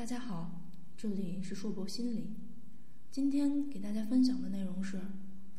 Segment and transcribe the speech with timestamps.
[0.00, 0.62] 大家好，
[0.96, 2.30] 这里是硕博心理。
[3.10, 4.98] 今天给大家分享的内容是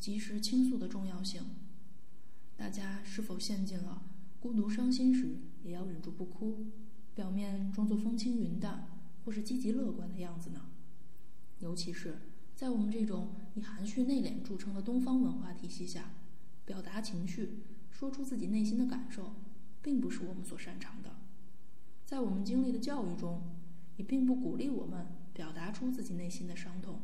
[0.00, 1.44] 及时倾诉的重要性。
[2.56, 4.02] 大家是否陷进了
[4.40, 6.66] 孤独伤心时也要忍住不哭，
[7.14, 8.88] 表面装作风轻云淡
[9.24, 10.62] 或是积极乐观的样子呢？
[11.60, 12.18] 尤其是
[12.56, 16.14] 在我们这种以含蓄内敛著称的东方文化体系下，
[16.64, 17.62] 表达情绪、
[17.92, 19.36] 说出自己内心的感受，
[19.80, 21.14] 并不是我们所擅长的。
[22.04, 23.40] 在我们经历的教育中，
[23.96, 27.00] 也并不鼓励我们表达出自己内心的伤痛，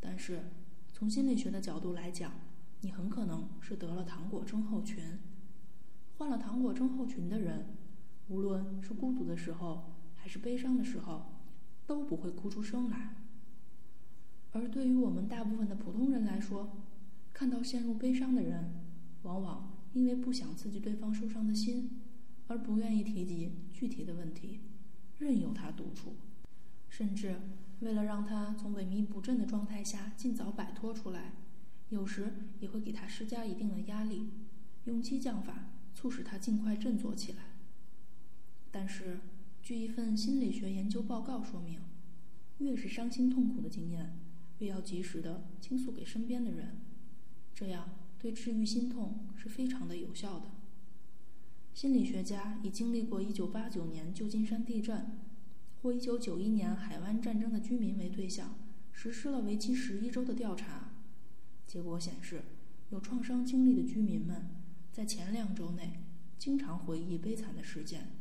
[0.00, 0.50] 但是
[0.92, 2.32] 从心理学的角度来讲，
[2.80, 5.18] 你很可能是得了糖果症候群。
[6.16, 7.66] 患了糖果症候群的人，
[8.28, 11.26] 无论是孤独的时候还是悲伤的时候，
[11.86, 13.16] 都不会哭出声来。
[14.52, 16.76] 而对于我们大部分的普通人来说，
[17.32, 18.72] 看到陷入悲伤的人，
[19.22, 22.00] 往往因为不想刺激对方受伤的心，
[22.46, 24.60] 而不愿意提及具体的问题。
[25.24, 26.16] 任由他独处，
[26.90, 27.40] 甚至
[27.80, 31.32] 为了让他从萎靡不振的状态下尽早摆脱出来，
[31.88, 34.28] 有时也会给他施加一定的压力，
[34.84, 37.56] 用激将法促使他尽快振作起来。
[38.70, 39.20] 但是，
[39.62, 41.80] 据一份心理学研究报告说明，
[42.58, 44.18] 越是伤心痛苦的经验，
[44.58, 46.82] 越要及时的倾诉给身边的人，
[47.54, 50.50] 这样对治愈心痛是非常的有效的。
[51.74, 55.18] 心理学家以经历过1989年旧金山地震
[55.82, 58.54] 或1991年海湾战争的居民为对象，
[58.92, 60.92] 实施了为期十一周的调查。
[61.66, 62.44] 结果显示，
[62.90, 64.50] 有创伤经历的居民们
[64.92, 66.04] 在前两周内
[66.38, 68.12] 经常回忆悲惨的事件，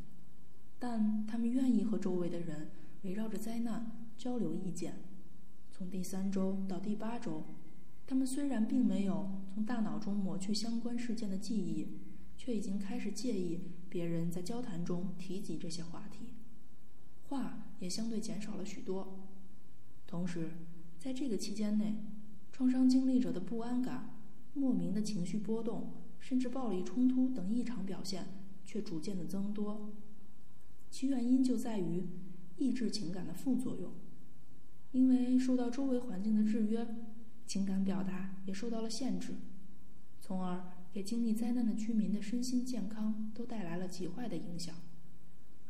[0.79, 2.71] 但他们愿意和周围的人
[3.03, 4.95] 围绕着灾难交流意见。
[5.71, 7.43] 从第三周到第八周，
[8.07, 11.99] 他们虽然并没有从大脑中抹去相关事件的记忆。
[12.35, 16.33] 却已经开始介意别人在交谈中提及这些话题，
[17.29, 19.29] 话也相对减少了许多。
[20.05, 20.51] 同时，
[20.99, 21.95] 在这个期间内，
[22.51, 24.19] 创伤经历者的不安感、
[24.53, 28.27] 莫名的情绪波动，甚至暴力冲突等异常表现
[28.65, 29.93] 却逐渐的增多。
[30.91, 32.07] 其原因就在于
[32.57, 33.93] 抑制情感的副作用，
[34.91, 36.85] 因为受到周围环境的制约，
[37.47, 39.35] 情感表达也受到了限制，
[40.19, 40.82] 从而。
[40.93, 44.75] 给经历灾难的居民的身心健康都带来了极坏的影响，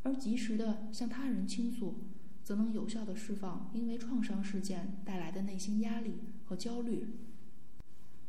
[0.02, 2.04] 而及时的向他人倾诉，
[2.42, 7.06] 则能有效的释放因为创伤事件带来的内心压力和焦虑。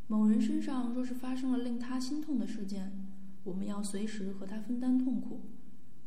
[0.08, 2.94] 某人身上若是发生了令他心痛的事件，
[3.44, 5.42] 我们要随时和他分担痛苦，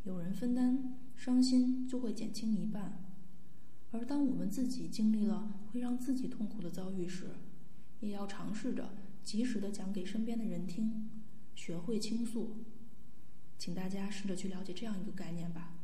[0.04, 3.04] 有人分担，伤心就会减轻一半。
[3.90, 7.26] 而当我们自己经历了会让自己痛苦的遭遇时，
[8.00, 8.88] 也要尝试着。
[9.24, 11.10] 及时的讲给身边的人听，
[11.54, 12.64] 学会倾诉。
[13.58, 15.78] 请大家试着去了解这样一个概念吧：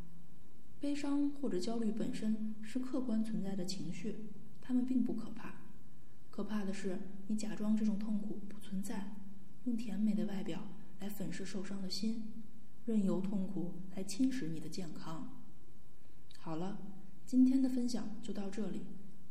[0.81, 4.27] 悲伤或者焦虑本身是客观存在的情绪，
[4.61, 5.55] 它们并不可怕。
[6.31, 9.15] 可怕的是你假装这种痛苦不存在，
[9.65, 10.69] 用甜美的外表
[11.01, 12.25] 来粉饰受伤的心，
[12.87, 15.41] 任由痛苦来侵蚀你的健康。
[16.39, 16.79] 好了，
[17.27, 18.83] 今天的分享就到这里。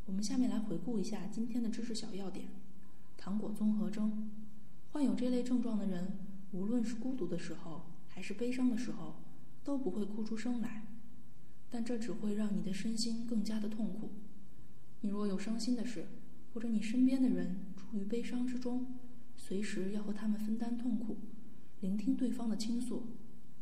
[0.06, 2.50] 我们下面来回顾一下今天的知识小要点。
[3.24, 4.30] 糖果综合征，
[4.92, 6.18] 患有这类症状的人，
[6.52, 9.16] 无论是孤独的时候还是悲伤的时候，
[9.64, 10.86] 都不会哭出声来。
[11.72, 14.12] 但这只会让你的身心更加的痛苦。
[15.00, 16.06] 你若有伤心的事，
[16.54, 18.88] 或者你身边的人处于悲伤之中，
[19.38, 21.16] 随时要和他们分担痛苦，
[21.80, 23.04] 聆听对方的倾诉。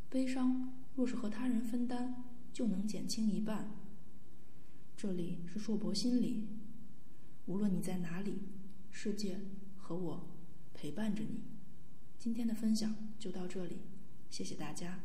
[0.09, 3.69] 悲伤若是和他人分担，就能减轻一半。
[4.97, 6.47] 这里是硕博心理，
[7.45, 8.39] 无论你在哪里。
[8.91, 9.39] 世界
[9.77, 10.27] 和我
[10.73, 11.43] 陪伴着你。
[12.19, 13.77] 今天的分享就到这里，
[14.29, 14.99] 谢谢大家。